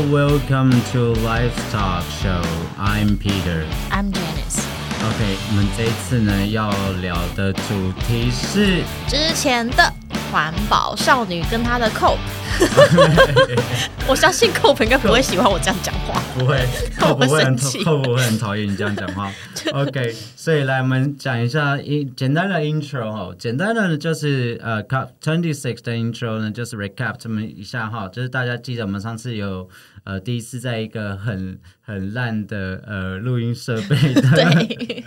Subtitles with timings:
[0.00, 2.40] welcome to Live Talk Show.
[2.78, 3.66] I'm Peter.
[3.90, 4.64] I'm Janice。
[5.04, 6.70] OK，我们这一次呢要
[7.02, 9.92] 聊的主题是之前的
[10.32, 12.16] 环保少女跟她的 Cope，
[14.07, 16.21] 我相信 Cope 应该不会喜欢我这样讲话。
[16.37, 16.57] 不会，
[17.01, 19.31] 我会不会很生气会不会很讨厌你这样讲话？
[19.73, 29.67] OK，所以来我们讲一下一简单的 intro 哈，简单的就是呃 Cup Twenty Six 的 intro 呢，就是 recap 这么一下哈，就是大家记得我们上次有
[30.03, 35.03] 呃第一次在一个很很烂的呃录音设备的，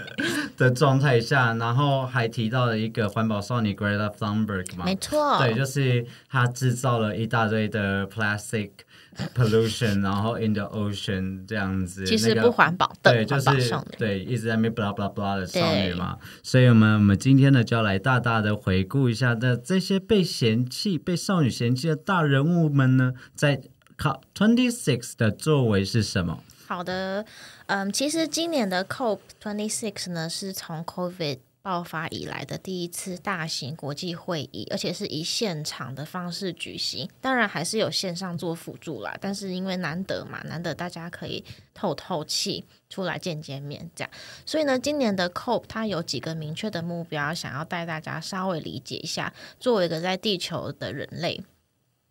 [0.56, 8.70] 的状态下，然后还提到了一个环保少女 Greta Thunberg 嘛没，错，对，就是他制造了一大堆的 plastic
[9.34, 13.75] pollution，然后 in the ocean 这样子，其实不环保的对，就是。
[13.98, 23.61] 对，一直在那边 blah blah blah 的少女嘛，所以我们我们今天呢就要来大大的回顾一下的这些被嫌弃、被少女嫌弃的大人物们呢，在
[23.98, 26.39] COP Twenty Six 的作为是什么？
[26.66, 27.25] 好的，
[27.66, 37.09] 嗯，其实今年的 COP Twenty Six 呢，是从 COVID 爆发以来的第一次大型国际会议，而且是以现场的方式举行。
[37.23, 44.11] 当然还是有线上做辅助啦，但是因为难得嘛，难得大家可以透透气，出来见见面，这样。
[44.45, 49.33] 所以呢，今年的 COP 它有几个明确的目标，想要带大家稍微理解一下。
[49.59, 51.43] 作为一个在地球的人类，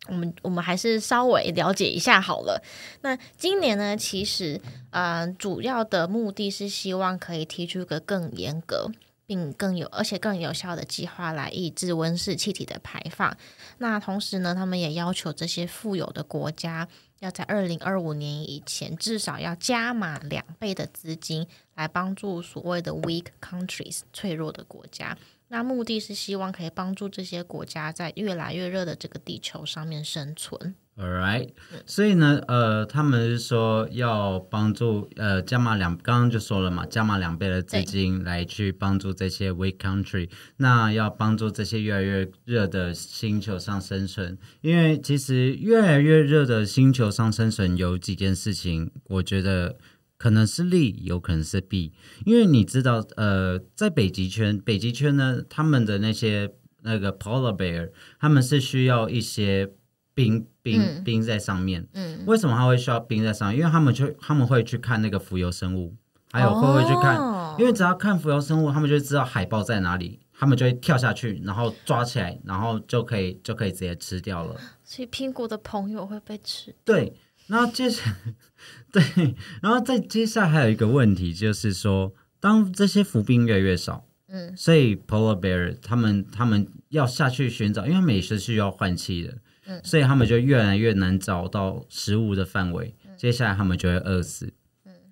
[0.08, 2.60] 我们我们还是稍微了解一下好了。
[3.02, 8.90] 那今年呢，其实呃，主要的目的是希望可以提出一个更严格。
[9.26, 13.36] 并更有而且更有效的计划来抑制温室气体的排放。
[13.78, 16.88] 那同时呢，他们也要求这些富有的国家
[17.20, 25.16] 要在二零二五年以前至少要加码两倍的资金来帮助所谓的 weak countries 脆弱的国家。
[25.48, 30.74] 那目的是希望可以帮助这些国家在越来越热的这个地球上面生存。
[30.96, 31.48] All right，
[31.86, 44.38] 所以呢，呃，他们是说要帮助呃加码两，刚刚就说了嘛，加码两倍的资金来去帮助这些 weak country，那要帮助这些越来越热的星球上生存。
[44.60, 49.76] 因为其实越来越热的星球上生存有几件事情，我觉得
[50.16, 51.92] 可能是利，有可能是弊。
[52.24, 56.52] 因为你知道，呃，在北极圈，北极圈呢，他们的那些
[56.82, 57.90] 那个 polar bear，
[58.20, 59.72] 他们是需要一些。
[60.14, 63.58] 冰冰嗯冰在上面，嗯，为什么它会需要冰在上面？
[63.58, 65.94] 因为他们去他们会去看那个浮游生物，
[66.32, 67.16] 还有会不会去看？
[67.16, 74.60] 哦因为只要看浮游生物，他们就知道海豹在哪里，他们就会跳下去，然后抓起来，然后就可以就可以直接吃掉了。
[74.82, 76.74] 所以苹果的朋友会被吃。
[76.84, 77.14] 对，
[77.46, 78.34] 然后接下来
[78.90, 89.80] 对，然后再接下来还有一个问题，就是说，当这些浮冰越来越少，嗯，所以 polar bear 他们他们要下去寻找，因为他们也是需要换气的，嗯。
[89.84, 94.52] 所以他们就越来越难找到食物的范围，接下来他们就会饿死，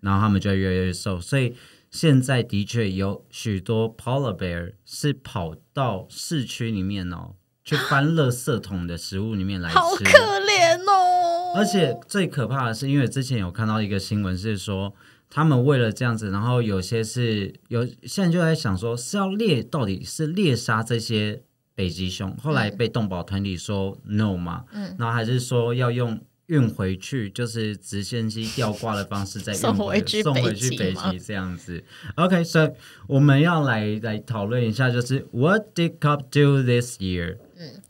[0.01, 1.55] 然后他们就会越来越瘦，所以
[1.91, 11.55] 现在的确有许多 polar bear 是跑到市区里面哦，去翻垃圾桶的食物里面来吃，好可怜哦！
[11.55, 14.95] 而且最可怕的是，因为之前有看到一个新闻是说，
[15.29, 21.43] 他们为了这样子，然后有些是有现在就在想说，是要猎到底是猎杀这些
[21.75, 26.21] 北极熊，后来被动保团体说 no 嘛，嗯然后还是说要用。
[26.47, 31.83] 运回去就是直升机吊挂的方式再运 送回去送回去北极这样子。
[32.17, 32.71] OK，所、以
[33.07, 37.39] 我们要来来讨论一下，就是 What did COP do this year？
[37.57, 37.81] 嗯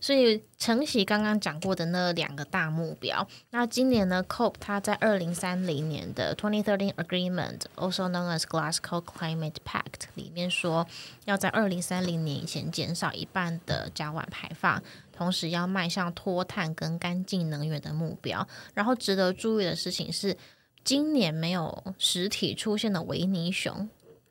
[0.00, 10.86] 所以承袭刚刚讲过的那两个大目标，那今年呢，COP 它在二零三零年的 Twenty Thirteen Agreement，also known as Glasgow Climate Pact 里面说，
[11.24, 18.46] 要在二零三零年以前减少一半的甲烷排放，同时要迈向脱碳跟干净能源的目标。
[18.74, 20.36] 然后值得注意的事情是，
[20.84, 23.88] 今年没有实体出现的维尼熊，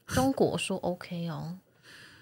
[0.08, 1.58] 中国说 OK 哦，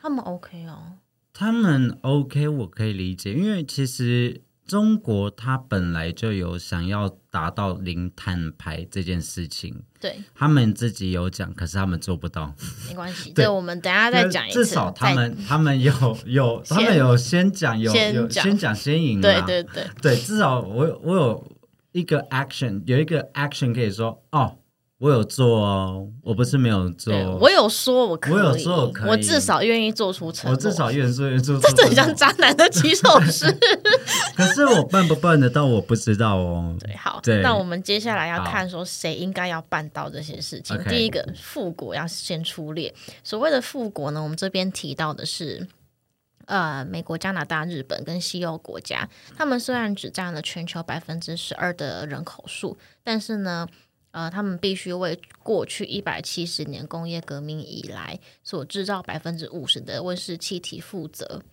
[0.01, 0.97] 他们 OK 哦。
[1.39, 12.51] 他们 OK，我可以理解，因为其实中国它本来就有想要达到零碳排这件事情，对，他们自己有讲，可是他们做不到。
[12.89, 13.45] 没关系， 对。
[13.45, 14.65] 这我们等下再讲一次。
[14.65, 15.93] 至少他再们他们有
[16.25, 18.43] 有他们有先讲，有有先讲。
[18.43, 21.57] 先讲先赢对啦对对，对，至少我有我有
[21.91, 24.57] 一个 action，有一个 action 可以说哦，
[24.99, 30.55] 我有做哦，我不是没有做，我有说我可以，我有说我可以我至少愿意做出承诺。
[30.55, 33.45] 我至少愿做愿做， 这很像渣男的起手式。
[34.35, 36.75] 可是我办不办得到，我不知道哦。
[36.81, 40.75] 对，好，那我们接下来要看说谁应该要办到这些事情。
[40.85, 42.93] 第一个，富国要先出列。
[43.23, 45.67] 所谓的富国呢，我们这边提到的是。
[46.47, 53.67] 呃，美国、加拿大、日本跟西欧国家，他们虽然只占了全球百分之十二的人口数，但是呢，
[54.17, 61.43] 呃，他们必须为过去一百七十年工业革命以来所制造百分之五十的温室气体负责。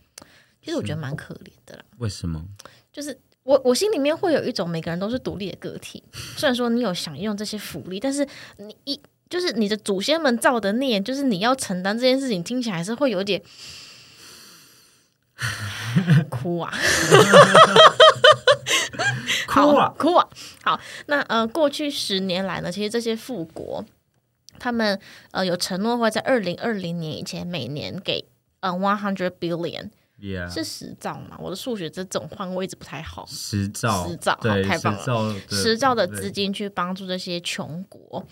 [0.62, 1.84] 其实我觉得蛮可怜的啦。
[1.98, 2.42] 为什么？
[2.90, 6.02] 就是我我心里面会有一种每个人都是独立的个体，
[6.38, 8.26] 虽然说你有享用这些福利，但是
[8.56, 13.42] 你一就是你的祖先们造的孽，就是你要承担这件事情，听起来是会有点
[16.30, 16.72] 哭啊，
[19.48, 20.28] 哭啊哭啊！
[20.62, 23.84] 好，那呃，过去十年来呢，其实这些富国
[24.58, 24.98] 他们
[25.32, 28.24] 呃有承诺会在二零二零年以前每年给
[28.60, 29.90] 呃 one hundred billion。
[30.22, 31.36] Yeah，是十兆嘛？
[31.38, 33.26] 我的数学这种换位置不太好。
[33.28, 38.24] 十兆，十兆好对，太棒了十兆的，资金去帮助这些穷国，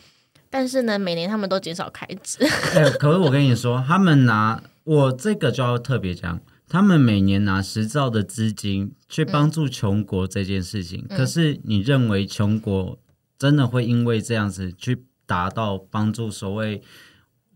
[0.48, 2.38] 但是呢，每年他们都减少开支。
[2.76, 6.40] 哎，可是我跟你说，他们拿我这个就要特别讲，
[6.72, 12.98] 他们每年拿十兆的资金去帮助穷国这件事情，嗯可是你认为穷国
[13.38, 16.80] 真的会因为这样子去达到帮助所谓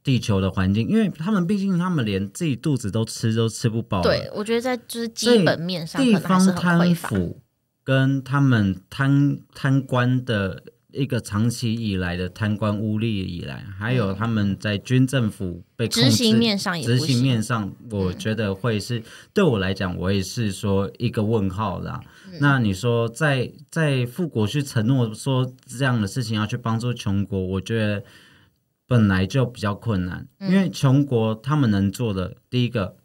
[0.04, 0.86] 地球的环境？
[0.86, 6.94] 因为他们毕竟他们连自己肚子都吃都吃不饱了，对，我觉得在就是基本面上地方贪。
[6.94, 7.40] 腐
[7.82, 19.02] 跟他们贪贪官的一个长期以来的贪官污吏以来，还有他们在军政府被执行面上也执行行面上，我觉得会是、
[19.34, 22.00] 对我来讲，我也是说一个问号啦。
[22.32, 28.04] 嗯那你说在在富国去承诺说这样的事情要去帮助穷国，我觉得
[28.86, 32.96] 本来就比较困难，嗯因为穷国他们能做的第一个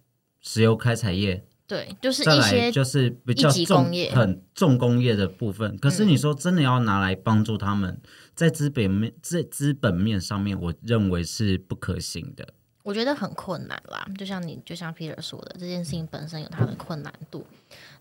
[0.42, 1.46] 石油开采业。
[1.72, 5.78] 对，就是再来一些就是比较一级重工业很重工业的部分。
[5.78, 7.98] 可是你说真的要拿来帮助他们，
[8.36, 12.46] 在资本面在资本面上面，我认为是不可行的。
[12.84, 14.06] 我觉得很困难啦。
[14.18, 17.48] 就像你，就像 Peter 说的，这件事情本身有它的困难度。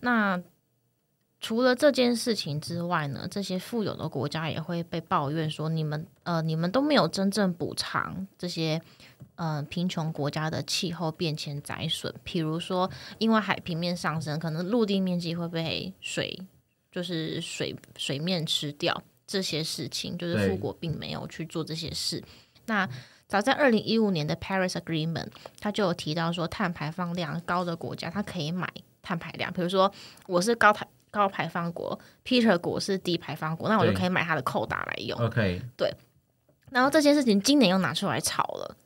[0.01, 0.37] 那
[1.41, 8.81] 除了这件事情之外呢，这些富有的国家也会被抱怨说，你们呃，你们都没有真正补偿这些
[9.37, 16.39] 呃贫穷国家的气候变迁灾损，比如说因为海平面上升，可能陆地面积会被水
[16.93, 22.23] 就是水水面吃掉，这些事情就是富国并没有去做这些事。
[22.67, 22.87] 那
[23.27, 25.29] 早在二零一五年的 Paris Agreement，
[25.59, 28.69] 它就有提到说，碳排放量高的国家，它可以买
[29.01, 29.53] 碳排量。
[29.53, 29.91] 比如说，
[30.27, 35.19] 我是高排高排放国，Peter 国是低排放国，那我就可以买它的扣打来用。
[35.19, 35.93] OK，对
[36.71, 38.77] 然后这件事情今年又拿出来炒了。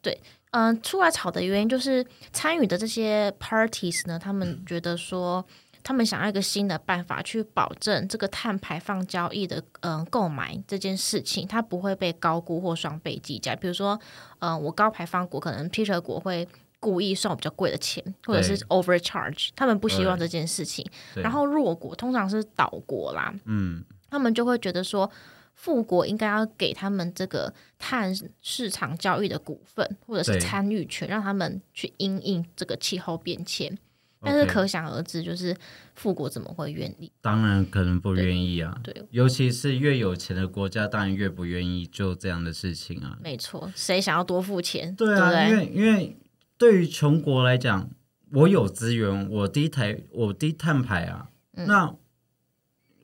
[0.00, 0.20] 对，
[0.52, 5.44] 嗯、出来炒的原因就是参与的这些 parties 呢，他们觉得说，
[5.82, 13.56] 他们想要一个新的办法去保证这个碳排放交易的嗯、购买这件事情，它不会被高估或双倍计价。
[13.56, 13.98] 比如说，
[14.38, 16.46] 嗯、我高排放国可能 Peter 国会
[16.80, 20.84] 故意算我比较贵的钱，或者是 overcharge，他们不希望这件事情。
[21.14, 25.10] 然后弱国通常是岛国啦，嗯，他们就会觉得说，
[25.54, 33.76] 富国应该要给他们这个碳市场交易的股份或者是参与权，让他们去因应这个气候变迁。
[34.20, 35.56] 但是可想而知，就是
[35.94, 37.08] 富国怎么会愿意？
[37.20, 38.76] 当然可能不愿意啊。
[38.82, 43.16] 对，尤其是越有钱的国家，当然越不愿意做这样的事情啊。
[43.22, 44.92] 没错，谁想要多付钱？
[44.96, 45.48] 对啊？
[45.48, 46.16] 因为因为
[46.58, 47.88] 对于穷国来讲，
[48.32, 51.66] 我有资源，我低台我低碳排啊，嗯。
[51.66, 51.94] 那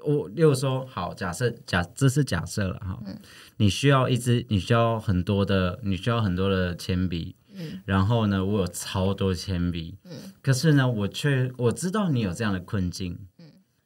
[0.05, 3.17] 我例如说，好，假设假这是假设了哈，嗯。
[3.57, 10.33] 你需要一支，你需要很多的，你需要很多的铅笔，嗯然后呢，我有超多铅笔，嗯。
[10.43, 13.19] 可是呢，我却我知道你有这样的困境，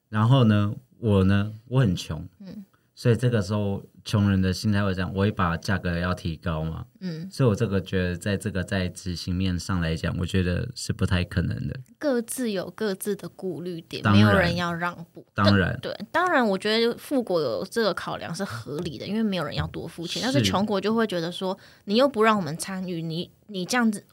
[0.09, 2.65] 然后呢，我呢，我很穷，嗯。
[2.95, 11.79] 所以这个时候穷人的心态会这样，我会把价格要提高嘛，嗯，所以我这个觉得，在这个在执行面上来讲，我觉得是不太可能的。
[11.99, 15.27] 各自有各自的顾虑点，没有人要让步。
[15.35, 20.23] 当然，对，当然，我觉得富国有这个考量是合理的，因为没有人要多付钱。
[20.23, 24.07] 但是是穷国就会觉得说，你又不让我们参与，你你这样子，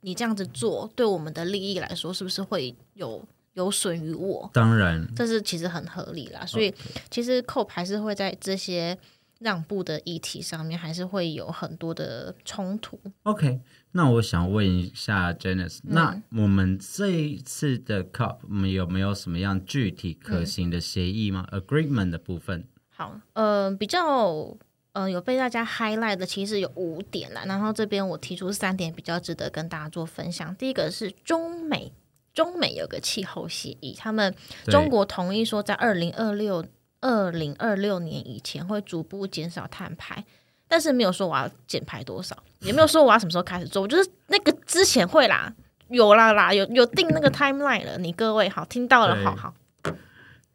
[0.00, 4.50] 你这样子做，对我们的利益来说，是不是会有有损于我？
[4.52, 6.44] 当然，这是其实很合理啦。
[6.44, 6.74] 所以
[7.08, 8.98] 其实 COP 还是会在这些
[9.38, 12.98] 让步的议题上面，还是会有很多的冲突。
[13.24, 13.60] OK，
[13.92, 22.64] 那我想问一下 Janice，、那嗯我们这一次的 COP，我们有没有什么样具体可嗯行的协议吗、a g r e e m e n t 的部分？
[22.88, 24.56] 好，呃，比较
[24.92, 27.44] 呃有被大家 highlight 的，其实有五点啦。
[27.46, 30.56] 然后这边我提出三点比较值得跟大家做分享。
[30.56, 31.92] 第一个是中美，
[32.32, 34.34] 中美有个气候协议，他们
[34.66, 36.64] 中国同意说在二零二六
[37.00, 40.24] 二零二六年以前会逐步减少碳排。
[40.68, 45.54] 但是没有说我要减排多少，也没有说我要什么时候开始做，我就是那个之前会啦，
[45.90, 49.54] 有啦啦，有有定那个 timeline 了，你各位好听到了，好好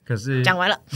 [0.03, 0.77] 可是讲完了。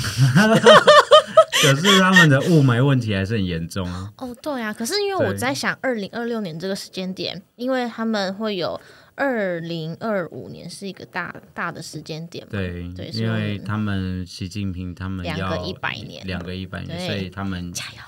[1.61, 4.11] 可是他们的雾霾问题还是很严重啊。
[4.17, 8.77] 哦，对啊，可是因为我在想，二零二六年这个时间点，因为他们会有
[9.15, 18.01] 二零二五年是一个大大的时间点嘛，对，对因为他们习近平他们两个要100年两个一百年，所以他们加油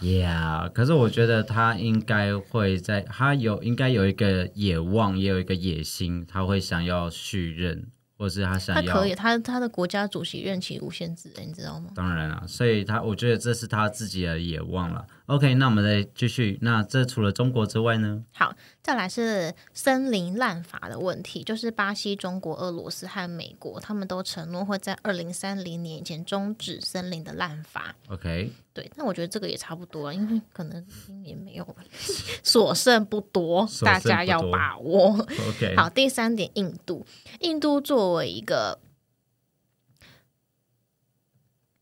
[0.00, 7.86] ！Yeah，可是我觉得他应该会在，他有应该有一个野望，也有一个野心，他会想要续任，
[8.18, 8.94] 或是他他想要。
[8.94, 11.90] 可以，他他的国家主席任期无限制，你知道吗？
[11.94, 15.06] 当然了，所以他我觉得这是他自己的野望了。
[15.26, 16.58] OK，那我们再继续。
[16.60, 18.22] 那这除了中国之外呢？
[18.34, 27.94] 好，再来是森林滥伐的问题，就是巴西、中国、俄罗斯和美国，他们都承诺会在二零三零年以前终止森林的滥伐。
[28.08, 31.76] OK，对，那我觉得这个也差不多，因为可能今年没有，
[32.44, 35.12] 所剩不多，大家要把握。
[35.48, 37.06] OK，好，第三点，印度，
[37.40, 38.78] 印度作为一个。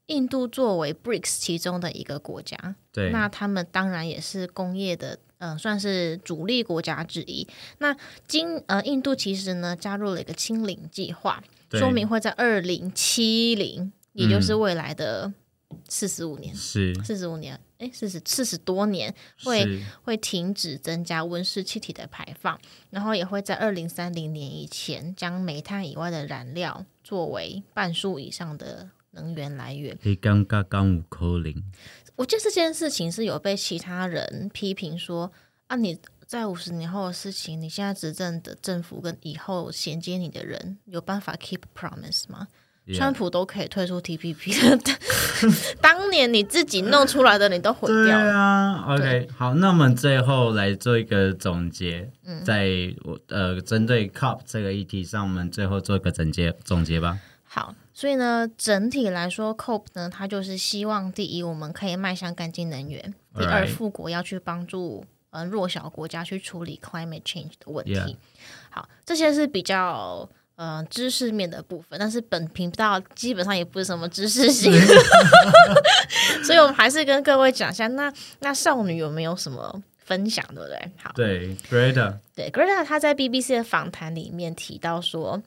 [0.06, 7.46] 印度作为 BRICS 其中的一个国家，对，那他们当然也是工业的，嗯、算是主力国家之一。
[7.78, 15.32] 那今呃，印度其实呢加入了一个清零计划，说明会在二零七零，也就是未来的
[15.88, 16.94] 四十五年，是。
[17.04, 29.96] 四十五年，哎，四十四十多年会会停止增加温室气体的排放，然后也会在二零三零年以前将煤炭以外的燃料作为半数以上的能源来源。
[30.02, 31.62] 你刚刚刚五扣零，
[32.16, 35.32] 我记得这件事情是有被其他人批评说
[35.68, 42.48] 啊，你在五十年后的事情，你现在执政的政府跟以后衔接你的人有办法 keep promise 吗？
[42.94, 44.76] 川普都可以退出 TPP 了，
[45.80, 48.32] 当年你自己弄出来的，你都毁掉了。
[48.32, 52.66] 啊，OK，好，那我们最后来做一个总结，嗯在
[53.04, 57.20] 我呃针对 COP 这个议题上，我们最后做一个总结总结吧。
[57.54, 63.02] 好，所以呢，整体来说，COP 呢，它就是希望第一，我们可以迈向干净能源；
[63.36, 68.16] 第二富国要去帮助呃弱小国家去处理 climate change 的问题。
[68.70, 74.72] 好，这些是比较呃知识面的部分，但是本频道基本上也不是什么知识型，
[76.42, 80.90] 所以我们还是跟各位讲一下，那那少女有没有什么分享，对不对？
[80.96, 85.42] 好，对，Greta，对，Greta 她在 BBC 的访谈里面提到说，嗯、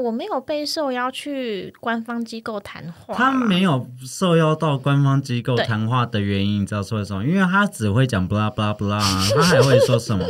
[0.00, 7.24] 我没有被受邀去官方机构谈话，他没有受邀到官方机构谈话的原因，你知道是为什么？
[7.24, 10.24] 因为他只会讲 blah blah blah，啊 他还会说什么？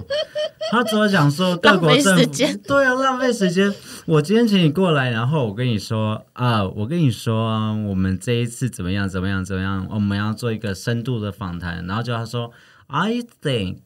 [0.70, 3.72] 他只会讲说各国政府间对啊，浪费时间。
[4.06, 11.86] 我今天请你过来，然后我跟你说啊，我跟你说啊，我们这一次怎么样怎么样怎么样，我们要做一个深度的访谈。
[11.86, 12.50] 然后就他说
[12.88, 13.78] ，I think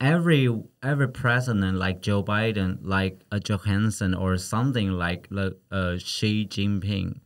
[0.00, 0.48] every
[0.82, 7.20] every president like Joe Biden, like a Johansson or something like the uh Xi Jinping,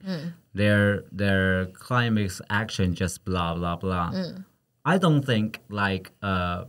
[0.55, 4.13] their their climate action just blah blah blah.
[4.85, 6.65] I don't think like uh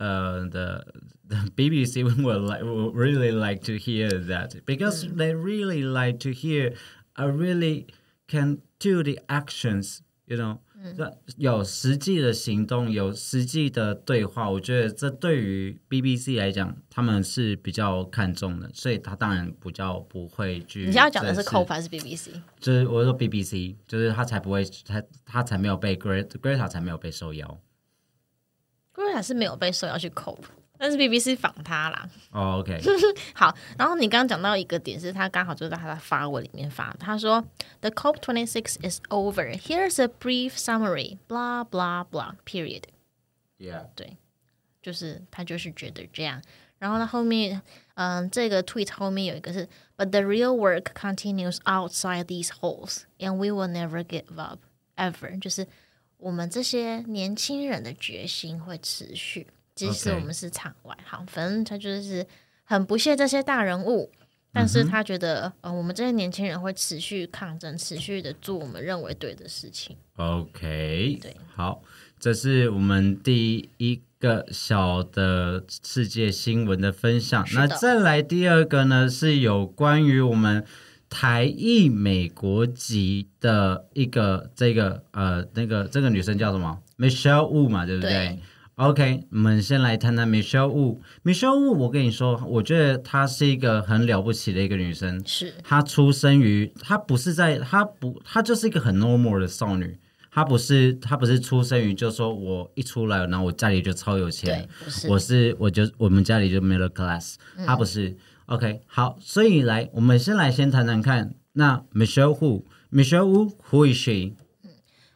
[0.00, 0.82] uh the
[1.26, 6.32] the BBC will like will really like to hear that because they really like to
[6.32, 6.74] hear
[7.16, 7.86] I really
[8.26, 10.60] can do the actions, you know.
[10.96, 20.86] 那有实际的行动，有实际的对话，我觉得这对于 BBC 来讲，他们是比较看重的，所以他当然比较不会去。
[20.86, 22.32] 你要讲的是 COP 还是 BBC？
[22.60, 27.60] 就是我说 BBC，就是他才不会，他他才没有被 Greta Greta 才没有被受邀。
[28.94, 30.38] Greta 是没有被受邀去 COP，
[30.76, 32.08] 但是 BBC 访他啦。
[32.32, 32.80] 哦、o k
[33.34, 37.44] 好，然后你刚刚讲到一个点，是他刚好就在他的发文里面发，他说
[37.80, 39.56] ：“The COP twenty six is over.
[39.56, 41.18] Here's a brief summary.
[41.28, 42.34] Blah blah blah.
[42.44, 42.82] Period.”
[43.58, 44.16] Yeah，对
[44.82, 46.42] 就是他就是觉得这样。
[46.78, 47.62] 然后呢，后面
[47.94, 49.66] 嗯，这个 tweet 后面有一个是
[49.96, 54.58] ，But the real work continues outside these halls, and we will never give up
[54.96, 55.40] ever。
[55.40, 55.66] 就是
[56.18, 60.96] 我们这些年轻人的决心会持续，即使我们是场外。
[61.04, 62.26] 好，反正他就是
[62.64, 64.10] 很不屑这些大人物。
[64.56, 69.96] 但是他觉得，呃，我们这些年轻人会持续抗争，持续的做我们认为对的事情。
[70.14, 71.82] OK，对，好，
[72.20, 77.44] 这是我们第一个小的世界新闻的分享。
[77.52, 80.64] 那再来第二个呢，是有关于我们
[81.10, 88.38] 台裔美国籍的一个这个呃那个这个女生叫什么？Michelle Wu 嘛，对不对对
[88.76, 90.98] o k 我们先来谈谈 Michelle Wu。
[91.22, 95.22] Michelle Wu，我跟你说，我觉得她是一个很了不起的一个女生。
[95.24, 99.96] 是她出生于，她不是在，她不，她就是一个很 normal 的少女。
[100.32, 104.68] 她不是她不是出生于就说我一出来，然后我家里就超有钱
[105.08, 108.16] 我是我就我们家里就 middle class，、她不是。
[108.46, 114.32] OK，好，所以来我们先来先谈谈看，那 Michelle Wu，Michelle Wu，Who is she？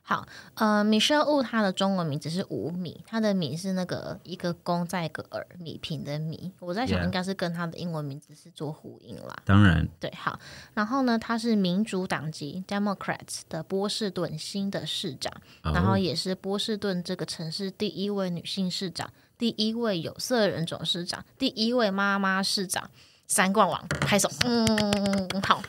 [0.08, 6.50] 好，呃，Michelle Wu 她的中文名字是吴米，她的米是那个一个公在一个耳，米平的米。
[6.60, 9.36] 我在想应该是跟她的英文名字是做呼应啦。
[9.44, 10.40] 当然对，好，
[10.72, 15.30] 然后呢，他是民主党籍 Democrats 的波士顿新的市长，
[15.62, 22.90] 然后哦也是波士顿这个城市第一位女性市长，第一位有色人种市长，第一位妈妈市长。
[23.28, 25.62] 三冠王拍手，嗯，好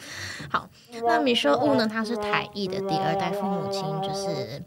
[0.49, 0.69] 好。
[1.03, 1.87] 那 Michelle Wu 呢？
[1.87, 4.63] 他是台裔的第二代，父母亲就是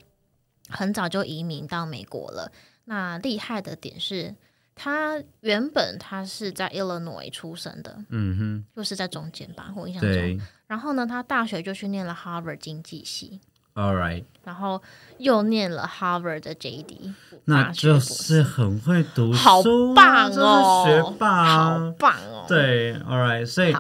[0.68, 2.52] 很早就移民到美国了。
[2.84, 4.34] 那厉害的点是，
[4.74, 10.40] 他原本他是在 Illinois 出生的，嗯哼就是在中间吧，我印，象中。
[10.66, 13.40] 然后呢，他大学就去念了 Harvard 经济系，
[13.74, 14.82] ，All right，然后
[15.18, 17.12] 又念了 Harvard 的 JD，
[17.44, 19.62] 那就是很会读书啊，好
[19.94, 21.94] 棒哦，学霸好啊。
[21.98, 23.74] 棒哦。，对，All right，所以，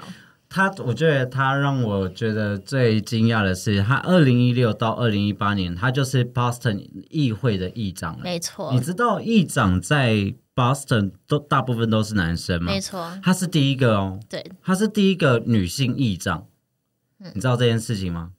[0.48, 8.20] 他，我觉得他让我觉得最惊讶的是，他二零一六到二零一八年，他就是 Boston 议会的议长了。
[8.22, 12.80] 没错你，知道议长在 Boston 都大部分都是男生吗没？
[12.80, 16.46] 错，他是第一个哦，对，他是第一个女性议长，
[17.34, 18.32] 你知道这件事情吗？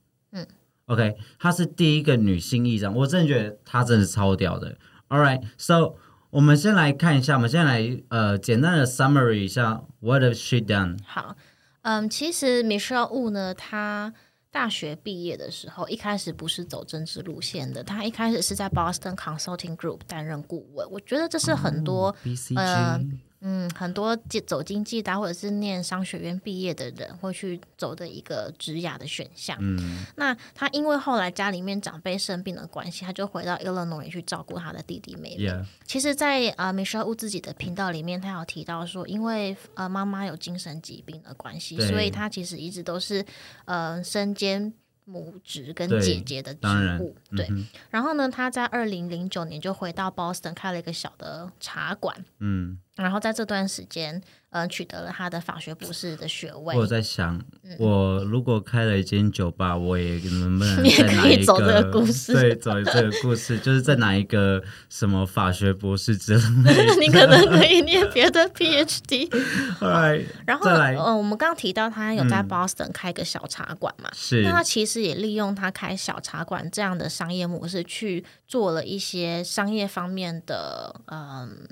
[0.86, 4.76] 嗯，OK，她是第一个女性议长，我真的觉得她真的超屌的。
[5.08, 5.94] All right，so
[6.30, 10.98] 我们先来看一下，我们先来呃简单的 summary 一下 What has she done？
[11.06, 11.36] 好，
[11.82, 14.12] 嗯，其实 Michelle Wu 呢，她
[14.50, 20.90] 大学毕业的时候，一开始不是走政治路线的，她一开始是在 Boston Consulting Group 担任顾问。
[20.90, 22.14] 我觉得这是很多、
[22.56, 23.00] 呃
[23.46, 29.58] 嗯，很多走经济的或者是念商学院毕业的人会去走的一个职涯的选项。
[29.60, 35.44] 嗯那他因为后来家里面长辈生病的关系，他就回到 Illinois 去照顾他的弟弟妹妹。
[35.44, 43.22] ，Yeah，其实在，呃 Michelle Wu 自己的频道里面，他有提到说，因为呃妈妈有精神疾病的关系，所以他其实一直都是
[43.66, 44.72] 呃身兼
[45.04, 46.68] 母职跟姐姐的职
[47.00, 47.16] 务。
[47.36, 54.22] 对，嗯然后呢，他在二零零九年就回到 Boston 开了一个小的茶馆，嗯，然后在这段时间，
[54.54, 56.86] 呃，取得了他的法学博士的学位我。
[56.86, 57.42] 在想，
[57.76, 66.94] 我如果开了一间酒吧，我也能不能嗯你也可以走这个故事对，走这个故事，就是在哪一个什么法学博士之类的。
[67.02, 81.66] 你可能可以念别的 PhD，Alright， 然后呃，我们刚刚提到他有在 Boston 开个小茶馆嘛，是那他其实也利用他开小茶馆这样的商业模式，去做了一些商业方面的，嗯，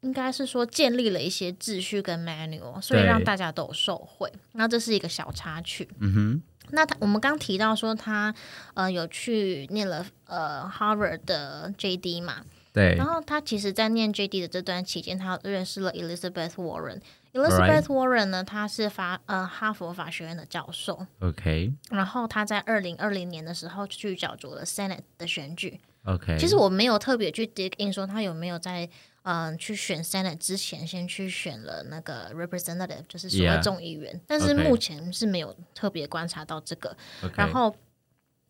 [0.00, 4.32] 应该是说建立了一些秩序跟 manual，所以让大家都有受惠。
[4.52, 5.88] 那这是一个小插曲。
[6.00, 8.34] 嗯哼，那他我们刚提到说他
[8.74, 17.00] 呃有去念了呃 Harvard 的 JD 嘛，对然后他其实，在念 JD 的这段期间，他认识了 Elizabeth Warren。
[17.34, 25.78] Elizabeth Warren 呢，她是法呃哈佛法学院的教授，，OK 然后他在二零二零年的时候去角逐了 Senate 的选举。
[26.04, 28.88] OK，其实我没有特别去 dig in 说他有没有在
[29.30, 34.18] 嗯、去选 Senate 之前先去选了那个 Representative，就是所谓众议员。
[34.26, 36.96] 但是目前是没有特别观察到这个。
[37.36, 37.76] 然后，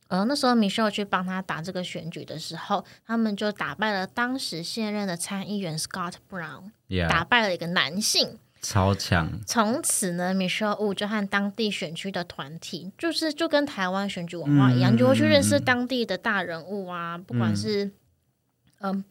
[0.06, 6.70] 呃，那时候 Michelle 去帮他打这个选举的时候，他们就打败了当时现任的参议员 Scott Brown，
[7.08, 8.38] 打败了一个男性。
[8.62, 17.90] 超强，从此呢，Michelle Wu 就和当地选区的团体，就是就跟台湾选举文化一样，嗯就会去认识当地的大人物啊，不管是
[18.78, 19.04] 嗯。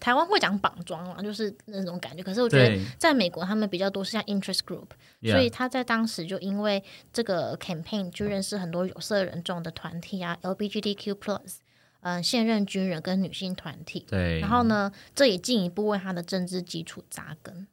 [0.00, 2.22] 台湾会讲绑桩嘛，就是那种感觉。
[2.22, 4.88] 可是我觉得在美国，他们比较多是像 interest group，
[5.22, 11.58] 所以他在当时就因为这个 campaign 就认识很多有色人种的团体啊，LGBTQ plus，
[12.00, 14.04] 嗯、现任军人跟女性团体。
[14.08, 17.66] 对，然后呢，这也进一步为他的政治基础扎根。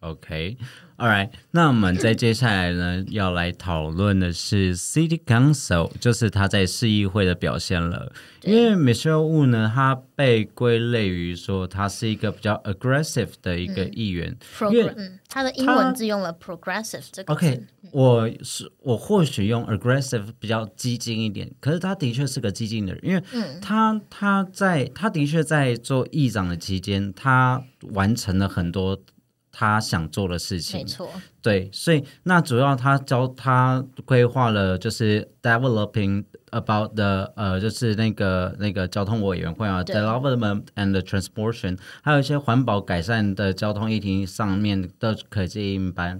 [0.97, 8.12] OK，All right，那我们在接下来呢，要来讨论的是 City Council，就是他在市议会的表现了。
[8.43, 14.38] 因为 Michelle Wu 呢，他被归类于说他是一个比较 aggressive 的一个议员。
[14.58, 17.34] program，嗯，他的英文字用了 progressive 这个。
[17.34, 23.23] OK，我是我或许用 aggressive 比较激进一点，可是他的确是个激进的人，因为
[23.62, 29.01] 他他在他的确在做议长的期间，他完成了很多
[29.57, 30.85] 他想做的事情没。
[30.85, 31.09] 错，
[31.41, 46.19] 对，所以那主要他教他规划了，就是 developing about the 呃，就是那个那个交通委员会啊，development and the transportation，还有一些环保改善的交通议题上面的可接应班。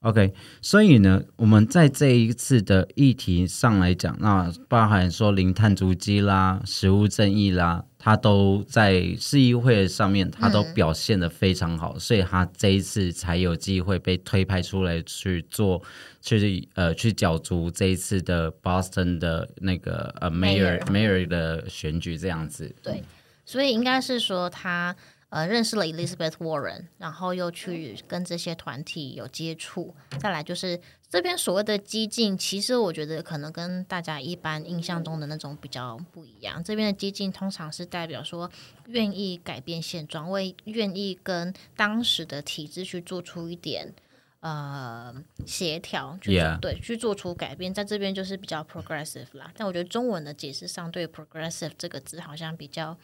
[0.00, 0.32] OK，
[0.62, 15.82] 所以呢，我们在这一次的议题上来讲，那包含说零碳足迹啦、食物正义啦，他都在市议会上面，他都表现的非常好，所以他这一次才有机会被推派出来去做，
[16.20, 22.72] 去呃去角逐这一次的 Boston 的那个呃 Mayor Mayor 的选举这样子。
[22.80, 23.02] 对，
[23.44, 24.94] 所以应该是说他。
[25.36, 29.94] 呃，认识了 Elizabeth Warren，然后又去跟这些团体有接触。
[30.18, 36.64] 再来就是这边所谓的激进，其实我觉得可能跟大家一般印象中的那种比较不一样。
[36.64, 38.50] 这边的激进通常是代表说
[38.86, 43.92] 愿意改变现状，为愿意跟当时的体制去做出一点
[44.40, 47.74] 呃协调，去对去做出改变。
[47.74, 49.52] 在这边就是比较 progressive 啦。
[49.54, 52.96] 但我觉得中文的解释上，对 progressive 这个字好像比较。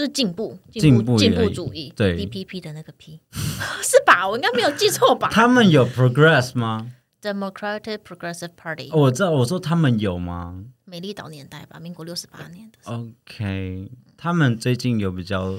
[0.00, 3.20] 就是进步，进步，进步主义，对，DPP 的那个 P
[3.84, 4.26] 是吧？
[4.26, 5.28] 我应该没有记错吧？
[5.32, 10.64] 他们有 Progress 吗？Democratic Progressive Party，我知道，我说他们有吗？
[10.86, 12.78] 美丽岛年代吧，民国六十八年的。
[12.90, 15.58] OK，他们最近有比较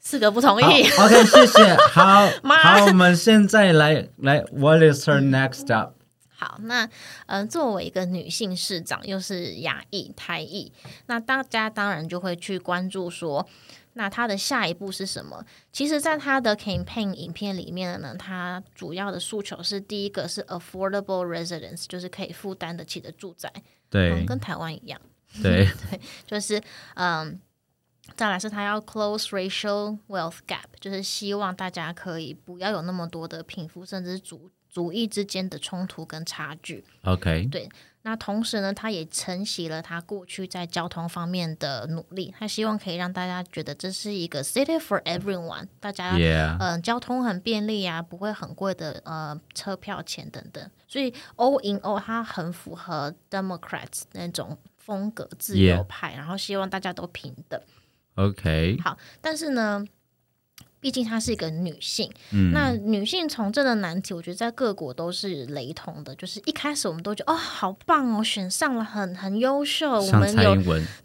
[0.00, 0.64] 四个不同意。
[0.64, 1.76] OK，谢谢。
[1.76, 5.92] 好， 好，我们现在来来，What is her next step？
[6.42, 6.88] 好，那
[7.26, 10.72] 嗯，作为一个女性市长，又是亚裔、台裔，
[11.06, 13.48] 那大家当然就会去关注说，
[13.92, 15.46] 那她的下一步是什么？
[15.72, 23.48] 其实，在她的 campaign 影片里面呢，她主要的诉求是第一个是 affordable residence，就是可以负担得起的住宅，
[23.88, 25.00] 对，跟台湾一样，
[25.40, 26.60] 对 对，就是
[26.96, 27.40] 嗯，
[28.16, 34.50] 再来是他要 close racial wealth gap，就是希望大家可以不要有那么多的贫富甚至族。
[34.72, 37.68] 族裔之间的冲突跟差距，OK，对。
[38.04, 46.16] 那同时呢，他也承袭了他过去在交通方面的努力，他希望可以让大家觉得这是一个 city for everyone，大家
[46.58, 50.68] 嗯，交通很便利啊，不会很贵的呃车票钱等等。
[50.88, 57.60] 所以 all in all，他很符合 Democrats 那种风格，自由派，然后希望大家都平等。
[58.16, 59.84] OK，好，但是呢。
[60.82, 62.10] 毕竟她是一个女性，
[62.52, 66.12] 那女性从政的难题，我觉得在各国都是雷同的。
[66.16, 70.56] 就是一开始我们都觉得哦，好棒哦，选上了，很很优秀，我们有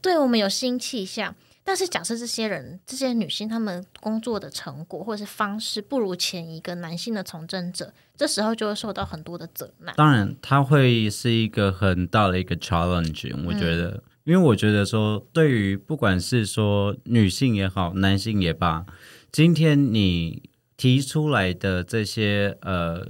[0.01, 1.33] 对我们有新气象。
[1.63, 9.93] 但是假设这些人，这些女性，她们工作的成果或者是方式不如前一个男性的从政者，这时候就会受到很多的责难。
[9.95, 13.31] 当然，它会是一个很大的一个 challenge。
[13.45, 18.85] 我觉得，因为我觉得说，对于不管是说女性也好，男性也罢。
[19.31, 23.07] 今天你提出来的这些呃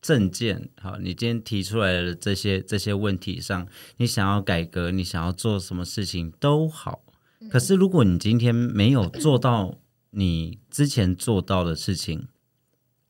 [0.00, 7.04] 证件，好，你今天提出来的这些这些问题上，你想要改革，你想要做什么事情都好。
[7.50, 9.78] 可是如果你今天没有做到
[10.10, 12.28] 你之前做到的事情，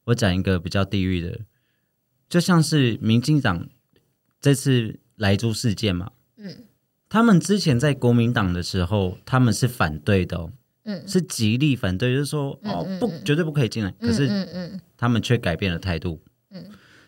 [0.05, 1.41] 我讲一个比较地狱的，
[2.29, 3.69] 就像是民进党
[4.41, 6.65] 这次莱猪事件嘛，嗯，
[7.09, 10.53] 他们之前在国民党的时候，他们是反对的。
[10.85, 13.91] 嗯，是极力反对，就是说哦，不，绝对不可以进来。
[14.01, 16.23] 可是，嗯嗯，他们却改变了态度。
[16.51, 16.65] 嗯，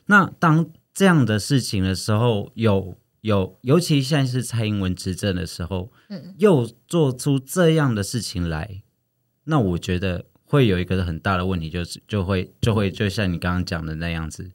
[0.07, 8.83] 那当这样的事情的时候，有有，尤其现在是蔡英文执政的时候，嗯，又做出这样的事情来，
[9.45, 14.51] 那我觉得会有一个很大的问题，就是就会就会就像你刚刚讲的那样子，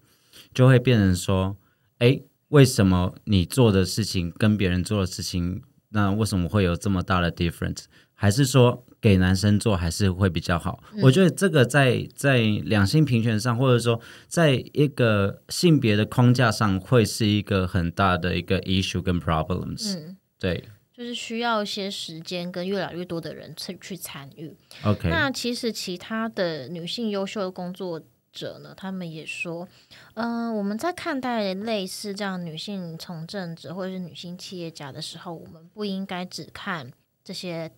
[0.54, 1.58] 就会变成说，
[1.98, 7.86] 哎，为什么你做的事情跟别人做的事情，那为什么会有这么大的 difference？
[8.14, 8.84] 还是说？
[9.00, 19.96] 给男生做还是会比较好，我觉得这个在在两性平权上，或者说在一个性别的框架上，会是一个很大的一个 issue 跟 problems。
[19.96, 24.58] 嗯，对，就是需要一些时间跟越来越多的人去去参与。
[24.84, 28.02] OK，那其实其他的女性优秀的工作
[28.34, 29.68] 者呢，他们也说，
[30.16, 36.92] 嗯，我们在看待类似这样女性从政者或者是女性企业家的时候，我们不应该只看
[37.24, 37.72] 这些。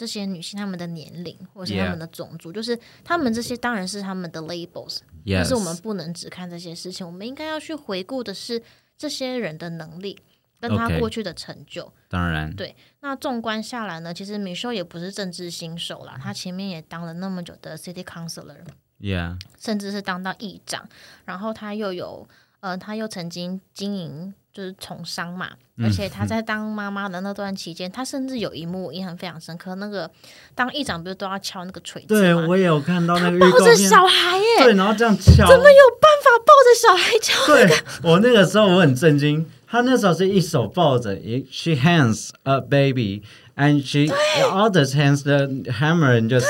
[0.00, 8.62] 这些女性她们的年龄或者是她们的种族，就是她们这些当然是她们的 labels，但是我们不能只看这些事情，我们应该要去回顾的是
[8.96, 10.18] 这些人的能力
[10.58, 11.92] 跟他过去的成就。
[12.08, 12.74] 当然，对。
[13.00, 20.88] 那纵观下来呢，其实米秀也不是政治新手啦，他前面也当了那么久的 city councilor，yeah，甚至是当到议长，
[21.26, 22.26] 然后他又有
[22.60, 24.32] 呃，他又曾经经营。
[24.52, 25.50] 就是从商嘛，
[25.82, 29.76] 而且他在当妈妈的那段期间，他甚至有一幕印象非常深刻。
[29.76, 30.10] 那个
[30.54, 37.46] 当议长不是都要敲那个锤子对，我也有看到那个抱着小孩耶，对，然后这样敲，怎么有办法抱着小孩敲？
[37.46, 43.22] 对我那个时候我很震惊，他那时候是一手抱着一，she hands a baby
[43.56, 44.12] and she
[44.50, 46.46] other hands the hammer，就是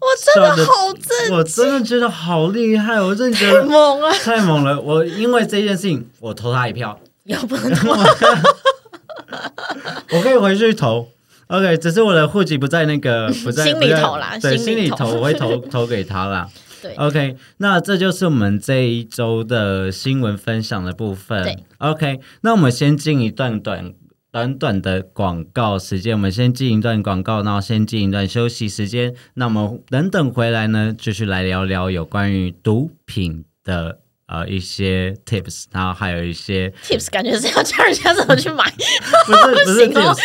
[0.00, 4.80] 我真的好震，我真的觉得好厉害，我真的觉得太得猛了，太猛了。
[4.80, 7.92] 我因为这件事情，我投他一票，要不能投，
[10.16, 11.08] 我可以回去投。
[11.48, 16.48] OK，只是我的户籍不在那个 不在心里投啦对，心里投我会投 投给他啦。
[16.80, 21.42] 对 OK，那这就是我们这一周的新闻分享的部分。
[21.42, 23.92] 对，OK，那我们先进一段短
[24.32, 29.14] 短短的广告时间，我们先进一段广告，然后先进一段休息时间。
[29.34, 38.64] 那我们等等回来呢，继续来聊聊有关于毒品的呃一些 tips，然后还有一些 tips 感觉是要教人家怎么去买，
[39.26, 40.18] 不是不是 tips，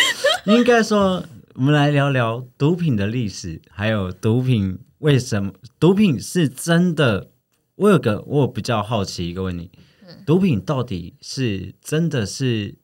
[0.44, 7.30] 应该说我们来聊聊毒品的历史，还有毒品为什么毒品是真的。
[7.74, 9.70] 我有个我有比较好奇一个问题，
[10.08, 12.76] 嗯毒品到底是真的是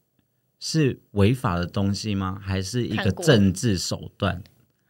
[0.65, 2.39] 是违法的东西吗？
[2.41, 4.41] 还是一个政治手段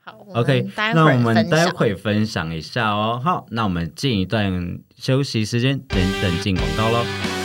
[0.04, 3.18] 好？OK，那我们待会分享一下哦。
[3.24, 7.41] 好，那我们进一段休息时间，等等进广告喽。